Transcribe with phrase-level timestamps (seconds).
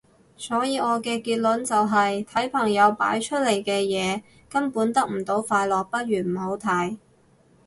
[0.35, 6.97] 所以我嘅結論就係睇朋友擺出嚟嘅嘢根本得唔到快樂，不如唔好睇